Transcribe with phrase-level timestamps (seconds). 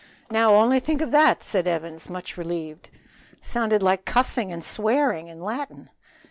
[0.31, 2.89] now only think of that" said Evans, much relieved.
[3.43, 5.91] "Sounded like cussing and swearing in Latin."